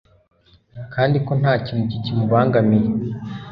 kandi 0.93 1.17
ko 1.25 1.31
nta 1.41 1.53
kintu 1.65 1.83
kikimubangamiye 1.91 2.89